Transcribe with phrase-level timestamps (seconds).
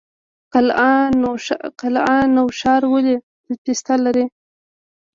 [1.81, 3.15] قلعه نو ښار ولې
[3.63, 4.25] پسته لري؟